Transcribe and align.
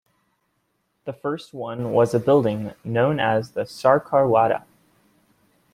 The 1.05 1.13
first 1.13 1.53
one 1.53 1.91
was 1.91 2.15
a 2.15 2.19
building 2.19 2.73
known 2.83 3.19
as 3.19 3.51
the 3.51 3.65
Sarkar 3.65 4.27
Wada. 4.27 4.65